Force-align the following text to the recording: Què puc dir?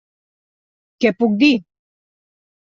Què 1.05 1.11
puc 1.19 1.37
dir? 1.45 1.51